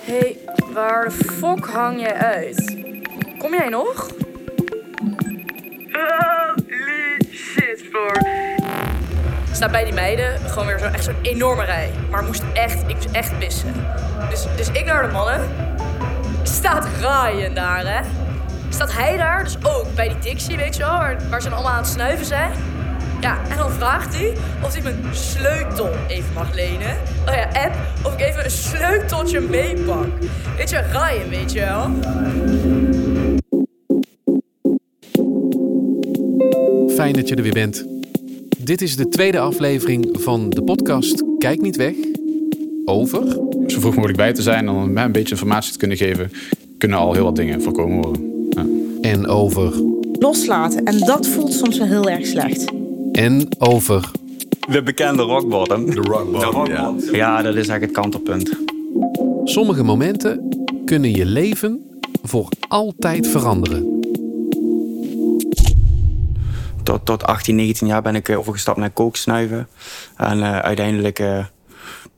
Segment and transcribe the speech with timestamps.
[0.00, 0.36] hey,
[0.72, 2.76] waar de fok hang jij uit?
[3.38, 4.10] Kom jij nog?
[5.92, 8.22] Holy shit, Floor.
[9.52, 11.90] Staat bij die meiden gewoon weer zo, echt zo'n enorme rij.
[12.10, 13.74] Maar moest echt, ik moest echt pissen.
[14.30, 15.40] Dus, dus ik naar de mannen.
[16.42, 18.00] Staat Ryan daar, hè?
[18.68, 21.72] Staat hij daar, dus ook bij die Dixie, weet je wel, waar, waar ze allemaal
[21.72, 22.52] aan het snuiven zijn.
[23.20, 24.32] Ja, en dan vraagt hij
[24.62, 26.96] of hij mijn sleutel even mag lenen.
[27.26, 27.70] Oh ja, en
[28.04, 30.06] of ik even een sleuteltje meepak.
[30.56, 31.90] Weet je, Ryan, weet je wel.
[36.94, 37.86] Fijn dat je er weer bent.
[38.58, 41.94] Dit is de tweede aflevering van de podcast Kijk niet weg.
[42.84, 43.22] Over.
[43.66, 46.30] Zo vroeg mogelijk bij te zijn en om een beetje informatie te kunnen geven,
[46.78, 48.46] kunnen al heel wat dingen voorkomen worden.
[48.50, 48.66] Ja.
[49.00, 49.72] En over.
[50.18, 50.84] Loslaten.
[50.84, 52.77] En dat voelt soms wel heel erg slecht.
[53.18, 54.10] En over.
[54.70, 55.90] De bekende rock bottom.
[55.90, 56.94] De rock bottom, ja.
[57.12, 58.50] Ja, dat is eigenlijk het kantelpunt.
[59.44, 60.48] Sommige momenten
[60.84, 64.00] kunnen je leven voor altijd veranderen.
[66.82, 69.68] Tot, tot 18, 19 jaar ben ik eh, overgestapt naar kooksnuiven.
[70.16, 71.44] En eh, uiteindelijk eh,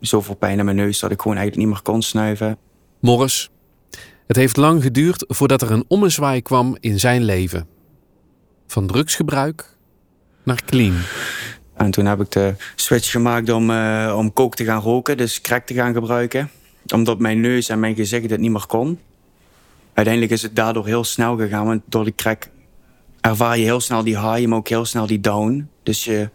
[0.00, 2.58] zoveel pijn in mijn neus dat ik gewoon eigenlijk niet meer kon snuiven.
[3.00, 3.50] Morris.
[4.26, 7.66] Het heeft lang geduurd voordat er een ommezwaai kwam in zijn leven.
[8.66, 9.78] Van drugsgebruik
[10.42, 10.94] naar clean.
[11.76, 15.40] En toen heb ik de switch gemaakt om, eh, om kook te gaan roken, dus
[15.40, 16.50] crack te gaan gebruiken.
[16.94, 18.98] Omdat mijn neus en mijn gezicht het niet meer kon.
[19.92, 22.48] Uiteindelijk is het daardoor heel snel gegaan, want door de crack
[23.20, 25.68] ervaar je heel snel die high, maar ook heel snel die down.
[25.82, 26.30] Dus je,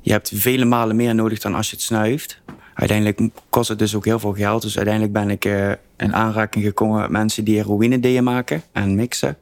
[0.00, 2.40] je hebt vele malen meer nodig dan als je het snuift.
[2.74, 4.62] Uiteindelijk kost het dus ook heel veel geld.
[4.62, 8.94] Dus uiteindelijk ben ik eh, in aanraking gekomen met mensen die heroïne deden maken en
[8.94, 9.36] mixen.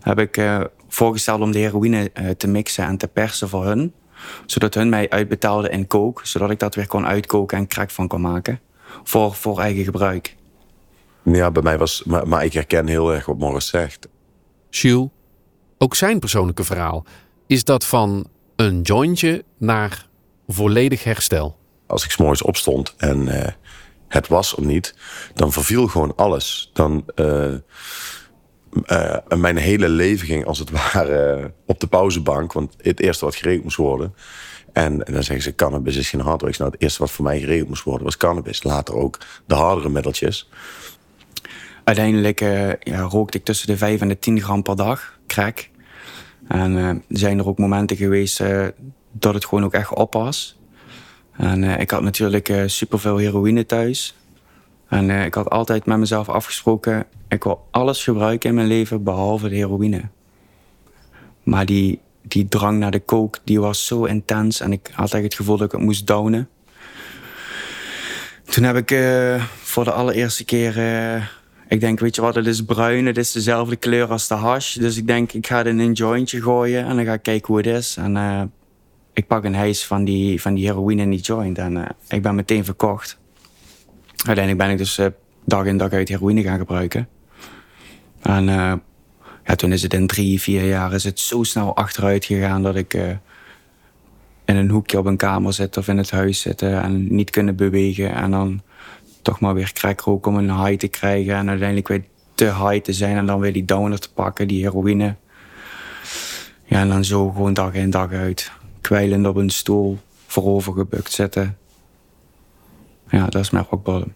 [0.00, 0.60] Heb ik eh,
[0.94, 3.94] voorgesteld om de heroïne eh, te mixen en te persen voor hun.
[4.46, 6.20] Zodat hun mij uitbetaalden in kook.
[6.24, 8.60] Zodat ik dat weer kon uitkoken en crack van kon maken.
[9.02, 10.36] Voor, voor eigen gebruik.
[11.22, 12.02] Ja, bij mij was...
[12.04, 14.08] Maar, maar ik herken heel erg wat Morris zegt.
[14.70, 15.08] Jules.
[15.78, 17.04] Ook zijn persoonlijke verhaal
[17.46, 18.26] is dat van
[18.56, 20.06] een jointje naar
[20.46, 21.56] volledig herstel.
[21.86, 23.52] Als ik 's morgens opstond en eh,
[24.08, 24.94] het was er niet,
[25.34, 26.70] dan verviel gewoon alles.
[26.72, 27.54] Dan, eh,
[28.86, 32.52] eh, mijn hele leven ging als het ware op de pauzebank.
[32.52, 34.14] Want het eerste wat geregeld moest worden.
[34.72, 36.58] En, dan zeggen ze, cannabis is geen harddrugs.
[36.58, 38.62] Nou, het eerste wat voor mij geregeld moest worden was cannabis.
[38.62, 40.50] Later ook de hardere middeltjes.
[41.84, 42.72] Uiteindelijk eh,
[43.08, 45.68] rookte ik tussen de 5 en de 10 gram per dag, crack.
[46.48, 48.42] En eh, zijn er ook momenten geweest
[49.12, 50.60] dat het gewoon ook echt op was.
[51.36, 54.14] En ik had natuurlijk superveel heroïne thuis.
[54.92, 57.06] En eh, ik had altijd met mezelf afgesproken...
[57.28, 60.02] ik wil alles gebruiken in mijn leven behalve de heroïne.
[61.42, 64.60] Maar die, die drang naar de coke die was zo intens...
[64.60, 66.48] en ik had echt het gevoel dat ik het moest downen.
[68.44, 70.78] Toen heb ik eh, voor de allereerste keer...
[70.78, 71.22] eh,
[71.68, 73.06] ik denk, weet je wat, het is bruin.
[73.06, 74.74] Het is dezelfde kleur als de hash.
[74.74, 76.84] Dus ik denk, ik ga het in een jointje gooien.
[76.84, 77.96] En dan ga ik kijken hoe het is.
[77.96, 78.52] En
[79.12, 81.58] ik pak een hijs van die, van die heroïne in die joint.
[81.58, 83.20] En ik ben meteen verkocht.
[84.26, 85.06] Uiteindelijk ben ik dus eh,
[85.44, 87.08] dag in dag uit heroïne gaan gebruiken.
[88.22, 88.72] En eh,
[89.44, 92.62] ja, toen is het in drie, vier jaar is het zo snel achteruit gegaan...
[92.62, 93.08] dat ik eh,
[94.44, 96.82] in een hoekje op een kamer zit of in het huis zitten...
[96.82, 98.14] en niet kunnen bewegen.
[98.14, 98.62] En dan
[99.22, 101.34] toch maar weer crack roken om een high te krijgen.
[101.34, 102.04] En uiteindelijk weer
[102.34, 105.16] te high te zijn en dan weer die downer te pakken, die heroïne.
[106.64, 108.52] Ja, en dan zo gewoon dag in dag uit.
[108.80, 111.56] Kwijlend op een stoel, voorover gebukt zitten.
[113.12, 114.12] Ja, dat is mijn bottom.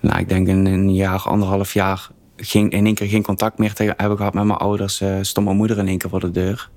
[0.00, 2.10] Nou, ik denk in een jaar, anderhalf jaar...
[2.36, 5.00] Ging, in één keer geen contact meer te hebben gehad met mijn ouders.
[5.00, 6.70] eh stond mijn moeder in één keer voor de deur.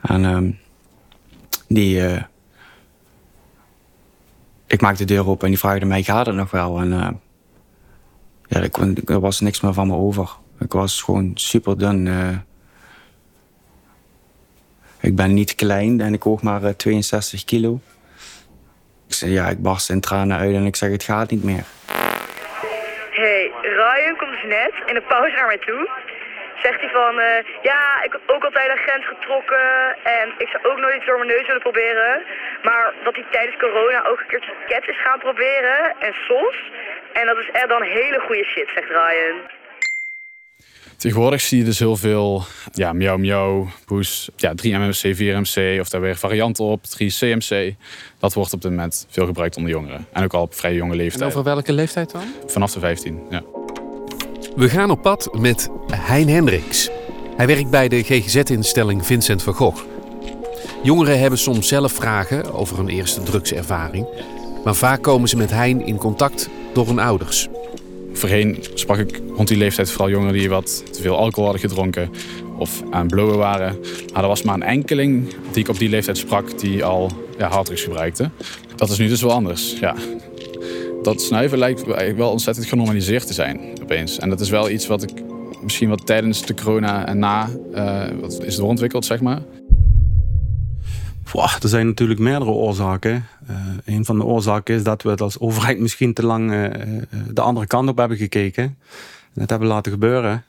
[0.00, 0.50] En ehm,
[1.68, 2.06] die...
[2.06, 2.22] eh,
[4.66, 6.80] ik maakte de deur open en die vraagde mij, gaat het nog wel?
[6.80, 7.10] En eh,
[8.46, 8.68] ja,
[9.04, 10.30] er, was niks meer van me over.
[10.58, 12.06] Ik was gewoon super dun.
[15.00, 17.80] ik ben niet klein en ik woog maar eh, 62 kilo.
[19.20, 21.64] Ja, ik barst in tranen uit en ik zeg, het gaat niet meer.
[23.10, 25.88] Hey, Ryan komt net in de pauze naar mij toe.
[26.62, 30.64] Zegt hij van, eh, ja, ik heb ook altijd een grens getrokken en ik zou
[30.64, 32.22] ook nooit iets door mijn neus willen proberen.
[32.62, 36.56] Maar dat hij tijdens corona ook een keertje cat is gaan proberen en sos.
[37.12, 39.36] En dat is echt dan hele goede shit, zegt Ryan.
[40.98, 46.00] Tegenwoordig zie je dus heel veel ja, miauw miauw, poes, ja, 3-MMC, 4MC of daar
[46.00, 47.74] weer varianten op, 3-CMC.
[48.18, 50.06] Dat wordt op dit moment veel gebruikt onder jongeren.
[50.12, 51.24] En ook al op vrij jonge En leeftijd.
[51.24, 52.22] over welke leeftijd dan?
[52.46, 53.42] Vanaf de 15, ja.
[54.56, 56.88] We gaan op pad met Hein Hendricks.
[57.36, 59.82] Hij werkt bij de GGZ-instelling Vincent van Gogh.
[60.82, 64.06] Jongeren hebben soms zelf vragen over hun eerste drugservaring.
[64.64, 67.48] Maar vaak komen ze met Hein in contact door hun ouders.
[68.18, 72.10] Voorheen sprak ik rond die leeftijd vooral jongeren die wat te veel alcohol hadden gedronken
[72.56, 73.76] of aan blowen waren.
[74.12, 77.48] Maar er was maar een enkeling die ik op die leeftijd sprak die al ja,
[77.48, 78.30] harddrugs gebruikte.
[78.76, 79.78] Dat is nu dus wel anders.
[79.80, 79.94] Ja.
[81.02, 81.84] Dat snuiven lijkt
[82.16, 84.18] wel ontzettend genormaliseerd te zijn opeens.
[84.18, 85.22] En dat is wel iets wat ik
[85.62, 89.42] misschien wat tijdens de corona en na eh, wat is doorontwikkeld, zeg maar.
[91.32, 93.28] Boah, er zijn natuurlijk meerdere oorzaken.
[93.50, 96.70] Uh, een van de oorzaken is dat we het als overheid misschien te lang uh,
[97.30, 98.62] de andere kant op hebben gekeken.
[98.62, 98.76] En
[99.34, 100.44] dat hebben laten gebeuren.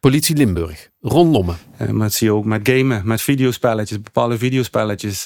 [0.00, 1.54] Politie Limburg, Ron Lomme.
[1.80, 5.22] Uh, maar dat zie je ook met gamen, met videospelletjes, bepaalde videospelletjes.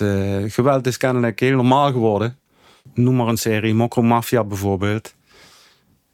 [0.47, 2.39] geweld is kennelijk heel normaal geworden.
[2.95, 5.15] Noem maar een serie, Mokro Mafia bijvoorbeeld.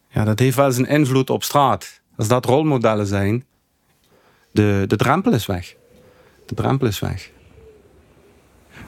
[0.08, 2.00] Ja, dat heeft wel eens een invloed op straat.
[2.16, 3.44] Als dat rolmodellen zijn,
[4.50, 5.74] de, de drempel is weg.
[6.46, 7.30] De drempel is weg.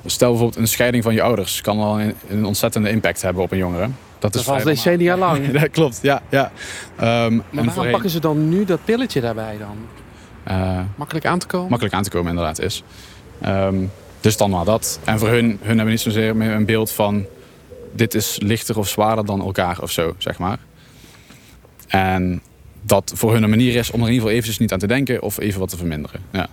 [0.04, 3.52] Stel bijvoorbeeld een scheiding van je ouders kan al een, een ontzettende impact hebben op
[3.52, 3.88] een jongere.
[4.18, 5.50] Dat, is al decennia lang.
[5.60, 6.22] dat klopt, ja.
[6.28, 6.52] ja.
[7.24, 9.76] Um, maar waarom pakken ze dan nu dat pilletje daarbij dan?
[10.48, 11.68] Uh, makkelijk aan te komen?
[11.68, 12.82] Makkelijk aan te komen inderdaad is.
[13.46, 15.00] Um, dus dan maar dat.
[15.04, 17.26] En voor hun, hun hebben niet zozeer meer een beeld van...
[17.92, 20.58] dit is lichter of zwaarder dan elkaar of zo, zeg maar.
[21.86, 22.42] En
[22.82, 24.86] dat voor hun een manier is om er in ieder geval eventjes niet aan te
[24.86, 25.22] denken...
[25.22, 26.48] of even wat te verminderen, ja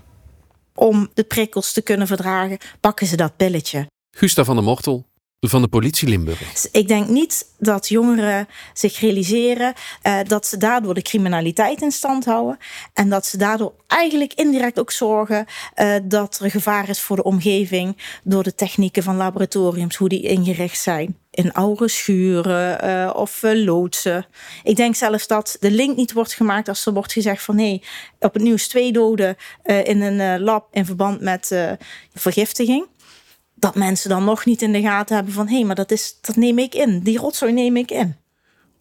[0.80, 3.88] om de prikkels te kunnen verdragen, pakken ze dat pilletje.
[4.18, 5.07] Gustav van der Mortel
[5.40, 6.52] van de politie Limburg.
[6.52, 9.74] Dus ik denk niet dat jongeren zich realiseren
[10.04, 12.58] uh, dat ze daardoor de criminaliteit in stand houden.
[12.94, 15.46] En dat ze daardoor eigenlijk indirect ook zorgen
[15.76, 20.22] uh, dat er gevaar is voor de omgeving door de technieken van laboratoriums, hoe die
[20.22, 21.18] ingericht zijn.
[21.32, 24.26] In oude schuren uh, of loodsen.
[24.64, 27.84] Ik denk zelfs dat de link niet wordt gemaakt als er wordt gezegd van nee,
[28.20, 29.38] op het nieuws twee doden
[29.84, 31.56] in een lab in verband met
[32.14, 32.88] vergiftiging
[33.60, 36.18] dat mensen dan nog niet in de gaten hebben van hé, hey, maar dat, is,
[36.22, 37.00] dat neem ik in.
[37.00, 38.16] Die rotzooi neem ik in.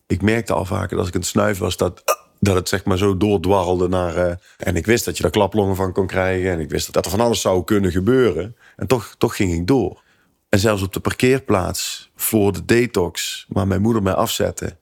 [0.06, 2.02] Ik merkte al vaker als ik het snuiven was dat,
[2.40, 4.16] dat het zeg maar zo doordwarrelde naar.
[4.16, 6.50] Uh, en ik wist dat je daar klaplongen van kon krijgen.
[6.50, 8.56] En ik wist dat er van alles zou kunnen gebeuren.
[8.76, 10.02] En toch, toch ging ik door.
[10.48, 14.76] En zelfs op de parkeerplaats voor de detox, waar mijn moeder mij afzette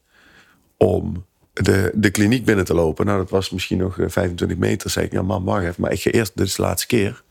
[0.77, 3.07] om de, de kliniek binnen te lopen.
[3.07, 4.91] Nou, dat was misschien nog 25 eh, meter.
[4.91, 5.83] Zei ik, ja, man, wacht even.
[5.83, 7.23] Maar ik ga eerst, dit is de laatste keer.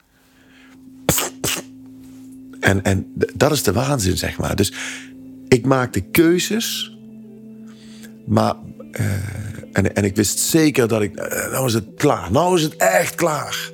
[2.63, 4.55] En, en dat is de waanzin, zeg maar.
[4.55, 4.73] Dus
[5.47, 6.97] ik maakte keuzes,
[8.25, 8.55] maar.
[8.99, 9.11] Uh,
[9.71, 11.15] en, en ik wist zeker dat ik.
[11.15, 12.31] Uh, nou is het klaar.
[12.31, 13.69] Nou is het echt klaar.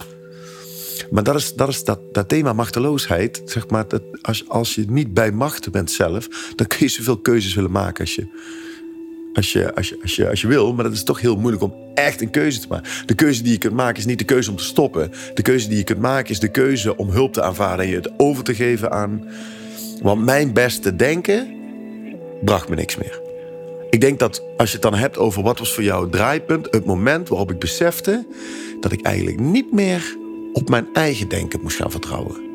[1.11, 3.41] Maar dat is dat, is dat, dat thema machteloosheid.
[3.45, 7.17] Zeg maar, dat als, als je niet bij machten bent zelf, dan kun je zoveel
[7.17, 8.27] keuzes willen maken als je,
[9.39, 10.73] als je, als, je, als, je, als je wil.
[10.73, 12.89] Maar dat is toch heel moeilijk om echt een keuze te maken.
[13.05, 15.11] De keuze die je kunt maken is niet de keuze om te stoppen.
[15.33, 17.97] De keuze die je kunt maken is de keuze om hulp te aanvaarden en je
[17.97, 19.27] het over te geven aan.
[20.01, 21.55] Want mijn beste denken
[22.41, 23.21] bracht me niks meer.
[23.89, 26.67] Ik denk dat als je het dan hebt over wat was voor jou het draaipunt,
[26.71, 28.25] het moment waarop ik besefte
[28.79, 30.17] dat ik eigenlijk niet meer
[30.53, 32.48] op mijn eigen denken moest gaan vertrouwen.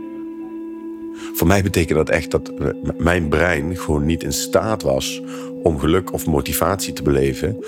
[1.34, 2.52] Voor mij betekent dat echt dat
[2.98, 5.22] mijn brein gewoon niet in staat was
[5.62, 7.64] om geluk of motivatie te beleven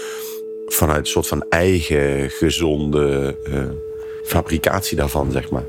[0.66, 3.64] vanuit een soort van eigen gezonde uh,
[4.25, 5.64] fabricatie daarvan, zeg maar.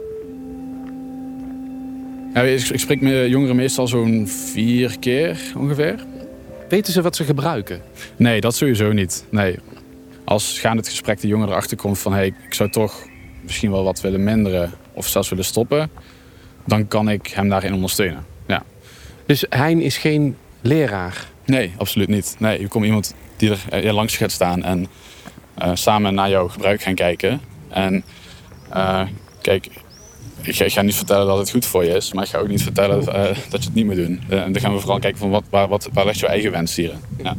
[2.33, 6.05] Ja, ik spreek met jongeren meestal zo'n vier keer ongeveer.
[6.69, 7.81] Weten ze wat ze gebruiken?
[8.15, 9.25] Nee, dat sowieso niet.
[9.29, 9.55] Nee.
[10.23, 12.13] Als gaande het gesprek de jongere erachter komt van...
[12.13, 13.07] Hey, ik zou toch
[13.41, 15.89] misschien wel wat willen minderen of zelfs willen stoppen...
[16.67, 18.25] dan kan ik hem daarin ondersteunen.
[18.47, 18.63] Ja.
[19.25, 21.25] Dus Hein is geen leraar?
[21.45, 22.35] Nee, absoluut niet.
[22.39, 24.87] Nee, je komt iemand die er eh, langs gaat staan en
[25.61, 27.41] uh, samen naar jouw gebruik gaan kijken.
[27.69, 28.03] En
[28.75, 29.01] uh,
[29.41, 29.67] kijk,
[30.41, 32.63] ik ga, niet vertellen dat het goed voor je is, maar ik ga ook niet
[32.63, 34.21] vertellen uh, dat je het niet moet doen.
[34.29, 36.75] en dan gaan we vooral kijken van wat, waar, wat, waar ligt jouw eigen wens
[36.75, 36.93] hier.
[37.23, 37.35] Ja.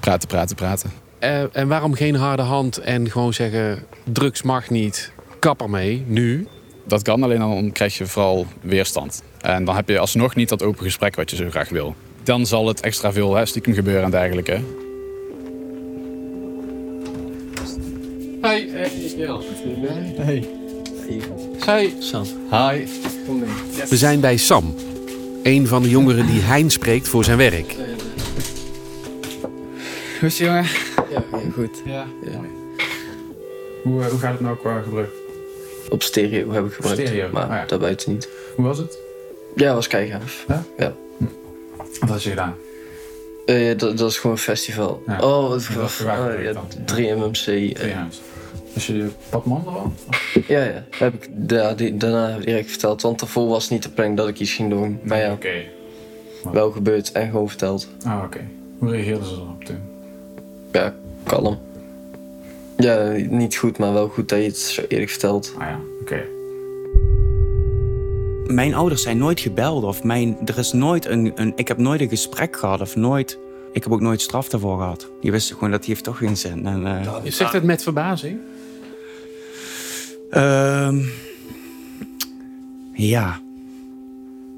[0.00, 0.90] Praten, praten, praten.
[1.52, 6.46] en waarom geen harde hand en gewoon zeggen drugs mag niet, kap ermee, nu?
[6.86, 9.22] Dat kan, alleen dan krijg je vooral weerstand.
[9.40, 11.94] En dan heb je alsnog niet dat open gesprek wat je zo graag wil
[12.26, 14.60] dan zal het extra veel hè, stiekem gebeuren en dergelijke.
[18.40, 18.90] Hey, hey,
[20.16, 20.48] Hey.
[21.58, 21.94] Hey.
[21.98, 22.24] Sam.
[22.50, 22.86] Hi.
[23.88, 24.74] We zijn bij Sam,
[25.42, 27.74] een van de jongeren die Hein spreekt voor zijn werk.
[30.20, 30.64] Hoe is het, jongen?
[31.10, 31.82] Ja, goed.
[31.84, 32.06] Ja.
[32.24, 32.40] ja.
[33.82, 35.25] Hoe, uh, hoe gaat het nou qua gebruik?
[35.88, 37.28] Op stereo heb ik gebruikt, stereo.
[37.32, 37.64] maar ah, ja.
[37.66, 38.28] daarbuiten niet.
[38.56, 38.98] Hoe was het?
[39.54, 40.44] Ja, was keigaaf.
[40.48, 40.64] Ja?
[40.78, 40.94] ja.
[42.00, 42.54] Wat had je gedaan?
[43.46, 45.02] Uh, dat, dat is gewoon een festival.
[45.06, 45.20] Ja.
[45.20, 46.06] Oh, wat was oh,
[46.42, 47.42] ja, 3MMC.
[47.44, 47.76] 3
[48.74, 49.92] Als je Padman al?
[50.46, 50.84] Ja, ja.
[50.90, 51.28] Heb ik,
[51.76, 53.02] die, daarna heb ik direct verteld.
[53.02, 55.00] Want daarvoor was het niet de planning dat ik iets ging doen.
[55.02, 55.32] Maar ja.
[55.32, 55.62] Oké.
[56.52, 57.88] wel gebeurd en gewoon verteld.
[58.04, 58.40] Ah, oké.
[58.78, 59.80] Hoe reageerden ze erop toen?
[60.72, 61.58] Ja, kalm.
[62.86, 65.54] Ja, niet goed, maar wel goed dat je het zo eerlijk vertelt.
[65.58, 66.24] Ah ja, oké.
[68.54, 72.00] Mijn ouders zijn nooit gebeld of mijn, er is nooit een, een, ik heb nooit
[72.00, 73.38] een gesprek gehad of nooit,
[73.72, 75.10] ik heb ook nooit straf daarvoor gehad.
[75.20, 76.66] Die wisten gewoon dat die heeft toch geen zin.
[76.66, 78.38] En, eh, Je zegt het met verbazing.
[80.30, 81.00] Ehm,
[82.92, 83.40] ja.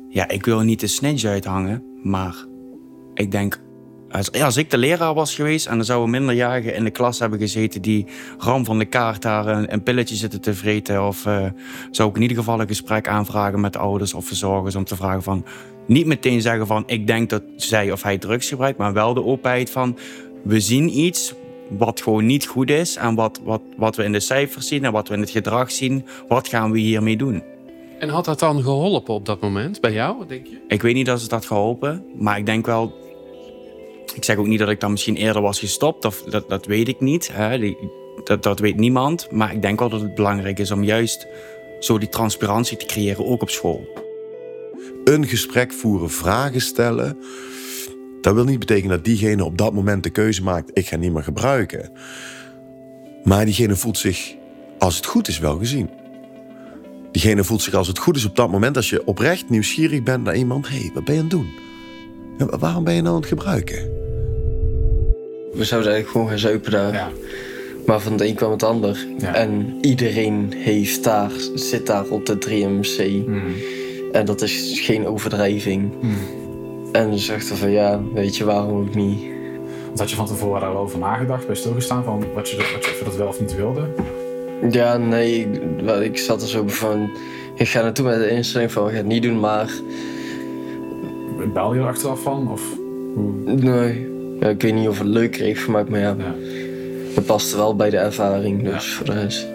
[0.09, 2.45] Ja, ik wil niet de snitch uithangen, maar
[3.15, 3.61] ik denk,
[4.43, 7.83] als, ik de leraar was geweest en er zouden minderjarigen in de klas hebben gezeten
[7.83, 8.07] die
[8.39, 11.45] ram van de kaart daar een, een pilletje zitten te vreten, of eh,
[11.91, 15.23] zou ik in ieder geval een gesprek aanvragen met ouders of verzorgers om te vragen
[15.23, 15.45] van,
[15.87, 19.25] niet meteen zeggen van, ik denk dat zij of hij drugs gebruikt, maar wel de
[19.25, 19.99] openheid van,
[20.43, 21.35] we zien iets
[21.69, 24.93] wat gewoon niet goed is en wat, wat, wat we in de cijfers zien en
[24.93, 27.43] wat we in het gedrag zien, wat gaan we hiermee doen?
[27.99, 30.59] En had dat dan geholpen op dat moment bij jou, denk je?
[30.69, 33.07] Ik weet niet of het had geholpen, maar ik denk wel.
[34.19, 36.89] Ik zeg ook niet dat ik dan misschien eerder was gestopt, of dat, dat weet
[36.89, 37.31] ik niet.
[37.33, 37.75] Hè.
[38.25, 39.31] Dat, dat weet niemand.
[39.31, 41.27] Maar ik denk wel dat het belangrijk is om juist
[41.81, 43.89] zo die transparantie te creëren, ook op school.
[45.05, 47.19] Een gesprek voeren, vragen stellen.
[48.21, 51.13] Dat wil niet betekenen dat diegene op dat moment de keuze maakt: ik ga niet
[51.13, 51.93] meer gebruiken.
[53.25, 54.35] Maar diegene voelt zich,
[54.79, 55.91] als het goed is, wel gezien.
[57.13, 60.25] Diegene voelt zich als het goed is op dat moment, als je oprecht nieuwsgierig bent
[60.25, 62.59] naar iemand: hé, hey, wat ben je aan het doen?
[62.59, 63.98] Waarom ben je nou aan het gebruiken?
[65.59, 67.11] We zouden eigenlijk gewoon gaan zuipen daar.
[67.87, 69.07] Maar van het een kwam het ander.
[69.33, 73.29] En iedereen heeft daar, zit daar op de 3MC.
[74.13, 75.93] En dat is geen overdrijving.
[76.93, 79.21] En ze zegt van ja, weet je waarom ook niet.
[79.87, 82.67] Want had je van tevoren daar wel over nagedacht, bij stilgestaan van wat je, wat
[82.85, 83.89] je, of je dat wel of niet wilde?
[84.71, 87.11] Ja, nee, ik, ik zat er zo van.
[87.55, 89.71] Ik ga naartoe met de instelling van we gaan het niet doen, maar.
[91.53, 92.53] Bel je er achteraf van?
[92.53, 92.63] Of
[93.15, 93.33] hoe?
[93.45, 94.18] Nee.
[94.41, 96.17] Ja, ik weet niet of het leuker heeft gemaakt, maar ja.
[97.15, 99.47] Het paste wel bij de ervaring, dus voor de rest.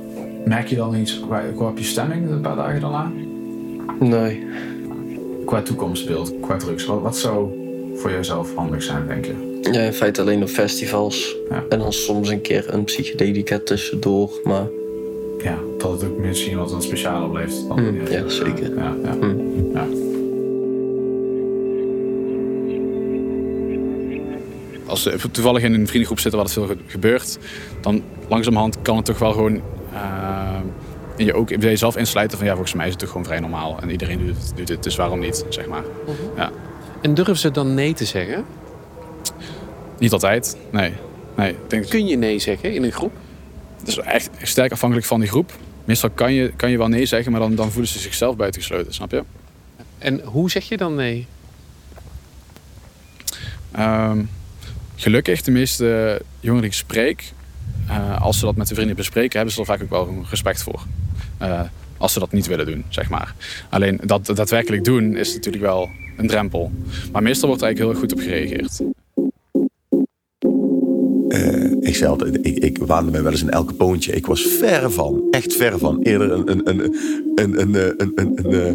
[0.45, 3.11] Merk je dan iets qua, qua op je stemming een paar dagen daarna?
[3.99, 4.43] Nee.
[5.45, 7.47] Qua toekomstbeeld, qua drugs, wat, wat zou
[7.95, 9.33] voor jezelf handig zijn, denk je?
[9.71, 11.35] Ja, in feite alleen op festivals.
[11.69, 14.67] En dan soms een keer een psychedelica tussendoor, maar...
[15.43, 17.67] Ja, dat het ook misschien wat een speciaal blijft.
[17.67, 18.75] dan- Mm, ja, zeker.
[18.77, 19.13] Ja, ja.
[19.13, 19.71] Mm.
[19.73, 19.85] ja.
[24.93, 27.37] Als we toevallig in een vriendengroep zitten waar het veel ge- gebeurt,
[27.81, 29.61] dan langzamerhand kan het toch wel gewoon
[29.93, 30.59] eh,
[31.15, 33.39] in je ook bij jezelf insluiten van ja, volgens mij is het toch gewoon vrij
[33.39, 35.83] normaal en iedereen doet het, doet het dus waarom niet, zeg maar.
[36.35, 36.51] Ja.
[37.01, 38.45] En durven ze dan nee te zeggen?
[39.99, 40.93] Niet altijd, nee.
[41.35, 43.11] nee denk, Kun je nee zeggen in een groep?
[43.79, 45.51] Het is echt sterk afhankelijk van die groep.
[45.85, 48.93] Meestal kan je, kan je wel nee zeggen, maar dan, dan voelen ze zichzelf buitengesloten,
[48.93, 49.23] snap je?
[49.97, 51.27] En hoe zeg je dan nee?
[53.71, 54.21] Ehm,
[54.95, 57.33] gelukkig, de meeste jongeren die ik spreek,
[57.87, 60.63] eh, als ze dat met de vrienden bespreken, hebben ze er vaak ook wel respect
[60.63, 60.85] voor.
[61.37, 61.61] Eh,
[61.97, 63.35] als ze dat niet willen doen, zeg maar.
[63.69, 66.71] Alleen dat daadwerkelijk doen is natuurlijk wel een drempel.
[67.11, 68.81] Maar meestal wordt er eigenlijk heel goed op gereageerd.
[71.33, 74.11] Eh, ik zei ik, ik waande mij wel eens in elke poontje.
[74.11, 76.01] Ik was ver van, echt ver van.
[76.01, 76.93] Eerder een, een, een,
[77.35, 78.67] een, een, een, een, eh,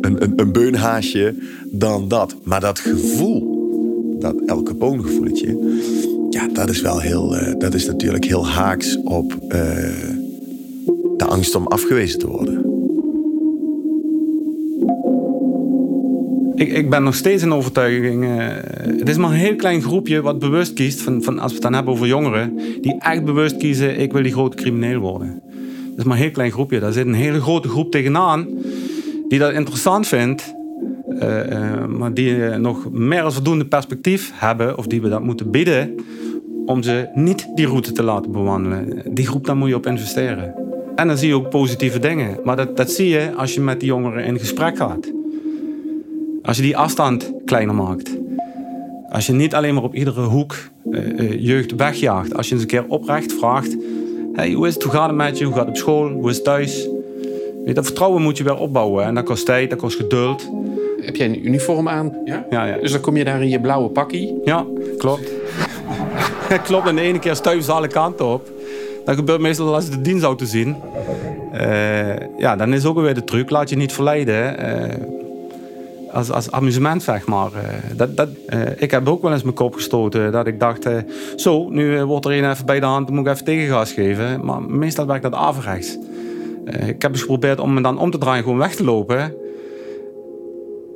[0.00, 1.34] een, een, een beunhaasje
[1.70, 2.36] dan dat.
[2.42, 3.51] Maar dat gevoel,
[4.22, 5.58] dat El Capone gevoeletje...
[6.30, 9.58] Ja, dat is wel heel, eh, dat is natuurlijk heel haaks op eh,
[11.16, 12.64] de angst om afgewezen te worden.
[16.54, 18.24] Ik, ik ben nog steeds in overtuiging.
[18.24, 18.46] eh,
[18.98, 21.62] het is maar een heel klein groepje wat bewust kiest, van, van, als we het
[21.62, 25.42] dan hebben over jongeren, die echt bewust kiezen: ik wil die grote crimineel worden.
[25.90, 26.80] Dat is maar een heel klein groepje.
[26.80, 28.46] Daar zit een hele grote groep tegenaan
[29.28, 30.51] die dat interessant vindt,
[31.88, 35.94] maar die eh, nog meer als voldoende perspectief hebben, of die we dat moeten bieden,
[36.66, 39.02] om ze niet die route te laten bewandelen.
[39.10, 40.54] Die groep, daar moet je op investeren.
[40.94, 42.38] En dan zie je ook positieve dingen.
[42.44, 45.12] Maar dat, dat zie je als je met die jongeren in gesprek gaat.
[46.42, 48.18] Als je die afstand kleiner maakt.
[49.08, 50.56] Als je niet alleen maar op iedere hoek
[50.90, 52.34] eh, eh, jeugd wegjaagt.
[52.34, 53.76] Als je eens een keer oprecht vraagt.
[54.32, 54.82] Hey, hoe is het?
[54.82, 55.44] Hoe gaat het met je?
[55.44, 56.10] Hoe gaat het op school?
[56.10, 56.88] Hoe is het thuis?
[57.64, 59.04] Dat vertrouwen moet je weer opbouwen.
[59.04, 60.50] En dat kost tijd, dat kost geduld.
[61.00, 62.16] Heb jij een uniform aan?
[62.24, 62.46] Ja?
[62.50, 62.76] Ja, ja.
[62.76, 64.40] Dus dan kom je daar in je blauwe pakkie.
[64.44, 64.66] Ja,
[64.98, 65.30] klopt.
[66.66, 68.50] klopt, en de ene keer stuiven ze alle kanten op.
[69.04, 70.76] Dat gebeurt meestal als je de dienstauto zien.
[71.52, 73.50] Eh, ja, dan is ook weer de truc.
[73.50, 74.58] Laat je niet verleiden.
[74.58, 74.96] eh,
[76.12, 77.50] als, als amusement, zeg maar.
[77.54, 78.28] Eh, dat, dat,
[78.76, 80.32] ik heb ook wel eens mijn kop gestoten.
[80.32, 80.88] Dat ik dacht,
[81.36, 83.06] zo, nu wordt er een even bij de hand.
[83.06, 84.44] Dan moet ik even tegengas geven.
[84.44, 85.98] Maar meestal werkt dat averechts.
[86.64, 88.42] Eh, ik heb eens geprobeerd om me dan om te draaien.
[88.42, 89.20] Gewoon weg te lopen.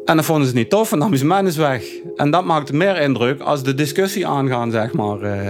[0.04, 1.84] En dan vonden ze niet tof en dan is men is weg.
[2.16, 5.22] En dat maakte meer indruk als de discussie aangaan, zeg maar.
[5.22, 5.48] Uh,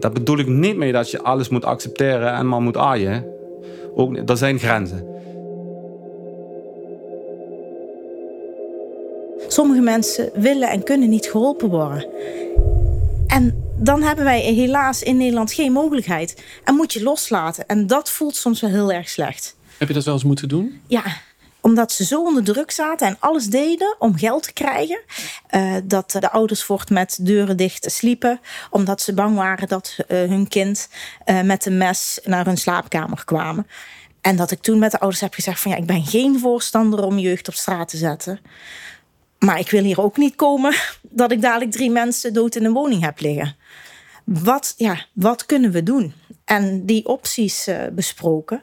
[0.00, 3.24] dat bedoel ik niet mee dat je alles moet accepteren en maar moet aaien.
[3.94, 5.06] Ook, er zijn grenzen.
[9.46, 12.06] Sommige mensen willen en kunnen niet geholpen worden.
[13.26, 16.42] En dan hebben wij helaas in Nederland geen mogelijkheid.
[16.64, 17.66] En moet je loslaten.
[17.66, 19.56] En dat voelt soms wel heel erg slecht.
[19.78, 20.80] Heb je dat wel eens moeten doen?
[20.86, 21.02] Ja,
[21.60, 25.00] omdat ze zo onder druk zaten en alles deden om geld te krijgen.
[25.50, 28.40] Uh, dat de ouders voort met deuren dicht sliepen.
[28.70, 30.88] Omdat ze bang waren dat uh, hun kind
[31.26, 33.66] uh, met een mes naar hun slaapkamer kwamen.
[34.20, 37.04] En dat ik toen met de ouders heb gezegd van ja, ik ben geen voorstander
[37.04, 38.40] om jeugd op straat te zetten.
[39.44, 42.72] Maar ik wil hier ook niet komen dat ik dadelijk drie mensen dood in een
[42.72, 43.56] woning heb liggen.
[44.24, 46.12] Wat, ja, wat kunnen we doen?
[46.44, 48.62] En die opties uh, besproken.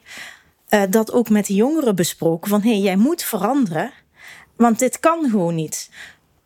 [0.69, 2.49] Uh, dat ook met de jongeren besproken.
[2.49, 3.91] Van hé, hey, jij moet veranderen.
[4.55, 5.89] Want dit kan gewoon niet.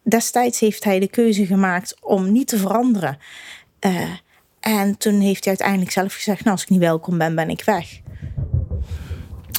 [0.04, 3.18] Destijds heeft hij de keuze gemaakt om niet te veranderen.
[3.80, 4.12] Uh,
[4.60, 7.63] en toen heeft hij uiteindelijk zelf gezegd: Nou, als ik niet welkom ben, ben ik
[7.63, 8.00] weg.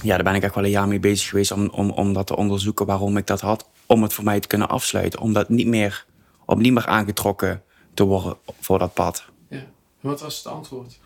[0.02, 2.26] Ja, daar ben ik echt wel een jaar mee bezig geweest om, om, om dat
[2.26, 3.68] te onderzoeken waarom ik dat had.
[3.86, 5.20] Om het voor mij te kunnen afsluiten.
[5.20, 6.06] Om dat niet meer,
[6.44, 7.62] om niet meer aangetrokken
[7.94, 9.24] te worden voor dat pad.
[9.48, 9.64] Ja.
[10.00, 10.98] Wat was het antwoord?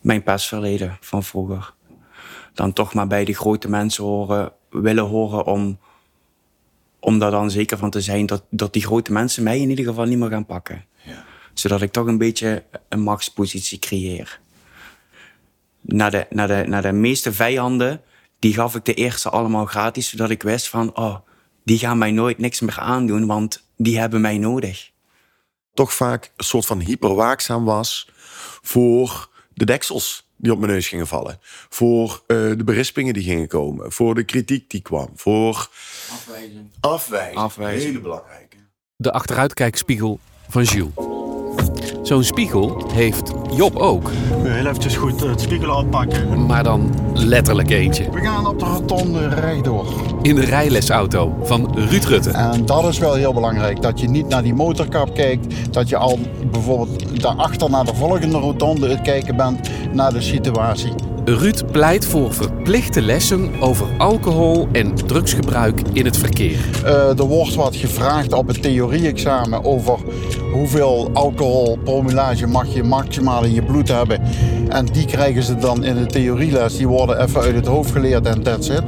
[0.00, 1.74] Mijn pestverleden van vroeger.
[2.54, 5.78] Dan toch maar bij de grote mensen horen, willen horen om,
[7.00, 9.84] om daar dan zeker van te zijn dat, dat die grote mensen mij in ieder
[9.84, 10.84] geval niet meer gaan pakken.
[11.02, 11.24] Ja.
[11.54, 14.40] Zodat ik toch een beetje een machtspositie creëer.
[15.80, 18.00] Naar de, naar, de, naar de meeste vijanden,
[18.38, 21.16] die gaf ik de eerste allemaal gratis, zodat ik wist van, oh,
[21.66, 24.90] die gaan mij nooit niks meer aandoen, want die hebben mij nodig.
[25.74, 28.10] Toch vaak een soort van hyperwaakzaam was
[28.62, 31.38] voor de deksels die op mijn neus gingen vallen.
[31.68, 33.92] Voor uh, de berispingen die gingen komen.
[33.92, 35.10] Voor de kritiek die kwam.
[35.14, 35.70] Voor
[36.12, 36.70] afwijzing.
[36.80, 37.36] Afwijzing.
[37.36, 37.84] afwijzing.
[37.84, 38.56] Hele belangrijke.
[38.96, 40.18] De achteruitkijkspiegel
[40.48, 41.25] van Jules.
[42.02, 44.10] Zo'n spiegel heeft Job ook.
[44.42, 46.46] Heel eventjes goed het spiegel oppakken.
[46.46, 48.10] Maar dan letterlijk eentje.
[48.10, 49.86] We gaan op de rotonde rechtdoor.
[50.22, 52.30] In de rijlesauto van Ruud Rutte.
[52.30, 53.82] En dat is wel heel belangrijk.
[53.82, 55.72] Dat je niet naar die motorkap kijkt.
[55.74, 56.18] Dat je al
[56.50, 60.92] bijvoorbeeld daarachter naar de volgende rotonde het kijken bent naar de situatie.
[61.28, 66.58] Ruud pleit voor verplichte lessen over alcohol en drugsgebruik in het verkeer.
[66.84, 69.98] Uh, er wordt wat gevraagd op het theorie-examen over
[70.52, 74.20] hoeveel alcoholpromillage mag je maximaal in je bloed hebben.
[74.68, 76.76] En die krijgen ze dan in de theorieles.
[76.76, 78.82] Die worden even uit het hoofd geleerd en that's it.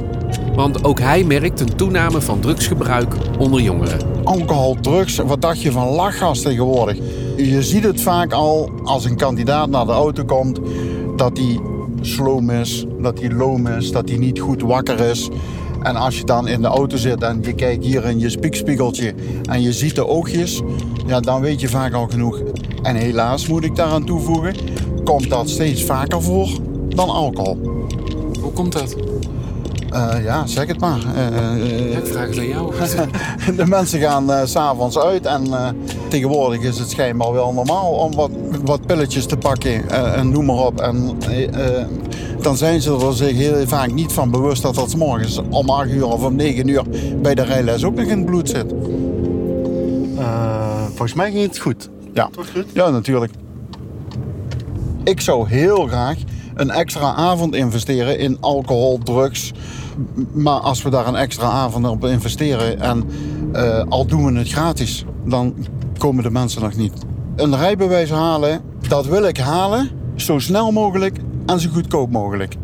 [0.55, 3.99] Want ook hij merkt een toename van drugsgebruik onder jongeren.
[4.23, 6.97] Alcohol, drugs, wat dacht je van lachgas tegenwoordig?
[7.37, 10.59] Je ziet het vaak al als een kandidaat naar de auto komt,
[11.15, 11.59] dat hij
[12.01, 15.29] sloom is, dat hij loom is, dat hij niet goed wakker is.
[15.81, 19.13] En als je dan in de auto zit en je kijkt hier in je spiekspiegeltje
[19.49, 20.61] en je ziet de oogjes,
[21.05, 22.41] ja, dan weet je vaak al genoeg.
[22.81, 24.55] En helaas moet ik daaraan toevoegen,
[25.03, 26.49] komt dat steeds vaker voor
[26.87, 27.57] dan alcohol.
[28.41, 28.95] Hoe komt dat?
[29.93, 30.99] Uh, ja, zeg het maar.
[31.15, 32.73] Uh, ik vraag het aan jou.
[33.57, 35.43] de mensen gaan uh, s'avonds uit en
[36.07, 38.31] tegenwoordig is het schijnbaar wel normaal om wat,
[38.63, 40.81] wat pilletjes te pakken en noem maar op.
[40.81, 41.17] En
[42.41, 45.89] dan zijn ze er zich heel vaak niet van bewust dat dat morgens om 8
[45.89, 46.83] uur of om 9 uur
[47.21, 48.73] bij de rijles ook nog in het bloed zit.
[50.87, 51.89] volgens mij ging het goed.
[52.13, 52.65] Ja, Toch goed?
[52.73, 53.31] Ja, natuurlijk.
[55.03, 56.17] Ik zou heel graag
[56.59, 59.51] een extra avond investeren in alcohol, drugs.
[60.33, 63.03] Maar als we daar een extra avond op investeren en
[63.53, 65.55] uh, al doen we het gratis, dan
[65.97, 66.93] komen de mensen nog niet.
[67.35, 72.55] Een rijbewijs halen, dat wil ik halen, zo snel mogelijk en zo goedkoop mogelijk.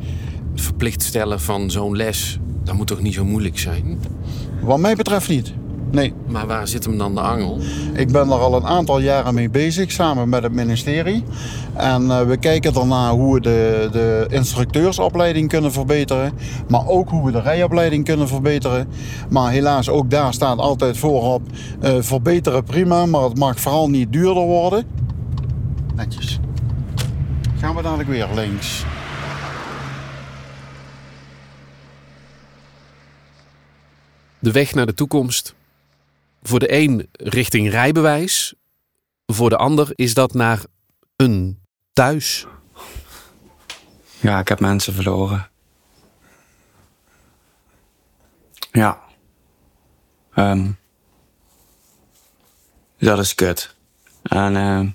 [0.56, 4.00] Verplicht stellen van zo'n les, dat moet toch niet zo moeilijk zijn?
[4.62, 5.54] Wat mij betreft niet.
[5.96, 6.14] Nee.
[6.28, 7.60] Maar waar zit hem dan de angel?
[7.94, 11.24] Ik ben er al een aantal jaren mee bezig, samen met het ministerie.
[11.74, 16.34] En uh, we kijken daarna hoe we de, de instructeursopleiding kunnen verbeteren.
[16.68, 18.88] Maar ook hoe we de rijopleiding kunnen verbeteren.
[19.30, 21.42] Maar helaas, ook daar staat altijd voorop...
[21.84, 24.86] Uh, verbeteren prima, maar het mag vooral niet duurder worden.
[25.96, 26.40] Netjes.
[27.60, 28.86] Gaan we dadelijk weer links.
[34.40, 35.56] De weg naar de toekomst
[36.48, 38.54] voor de een richting rijbewijs,
[39.26, 40.64] voor de ander is dat naar
[41.16, 41.60] een
[41.94, 42.46] thuis.
[44.20, 45.50] Ja, ik heb mensen verloren.
[48.72, 49.00] Ja.
[50.36, 50.78] Um,
[52.98, 53.76] dat is kut.
[54.22, 54.88] En uh,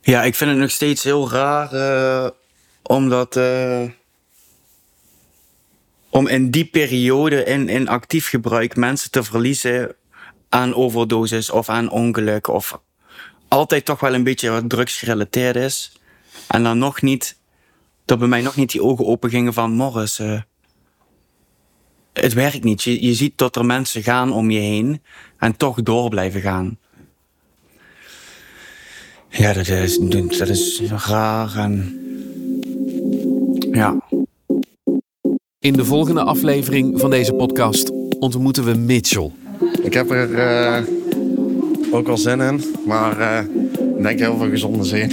[0.00, 2.30] ja, ik vind het nog steeds heel raar, uh,
[2.82, 3.36] omdat.
[3.36, 3.90] Uh,
[6.14, 9.94] om in die periode in, in actief gebruik mensen te verliezen
[10.48, 12.80] aan overdoses of aan ongeluk of
[13.48, 15.92] altijd toch wel een beetje wat drugsgerelateerd is.
[16.48, 17.38] En dan nog niet,
[18.04, 20.18] dat bij mij nog niet die ogen open gingen van Morris.
[20.18, 20.40] Uh,
[22.12, 22.82] het werkt niet.
[22.82, 25.02] Je, je ziet dat er mensen gaan om je heen
[25.38, 26.78] en toch door blijven gaan.
[29.28, 29.98] Ja, dat is,
[30.38, 31.98] dat is raar en
[33.72, 34.03] ja.
[35.64, 39.30] In de volgende aflevering van deze podcast ontmoeten we Mitchell.
[39.82, 40.78] Ik heb er uh,
[41.90, 43.38] ook al zin in, maar uh,
[43.96, 45.10] ik denk heel veel gezonde zin.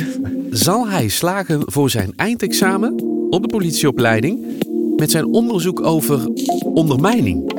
[0.50, 4.46] Zal hij slagen voor zijn eindexamen op de politieopleiding
[4.96, 6.28] met zijn onderzoek over
[6.74, 7.54] ondermijning?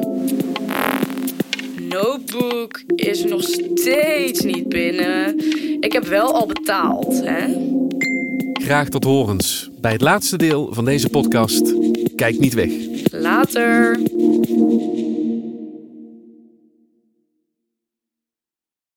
[1.88, 5.38] Notebook is nog steeds niet binnen.
[5.80, 7.70] Ik heb wel al betaald, hè?
[8.52, 11.81] Graag tot horens bij het laatste deel van deze podcast.
[12.22, 12.70] Kijk niet weg.
[13.10, 13.98] Later.